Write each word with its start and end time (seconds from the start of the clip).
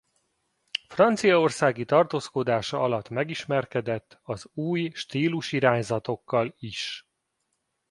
Franciaországi 0.87 1.85
tartózkodása 1.85 2.77
alatt 2.83 3.09
megismerkedett 3.09 4.19
az 4.23 4.49
új 4.53 4.89
stílusirányzatokkal 4.93 6.55
is. 6.57 7.07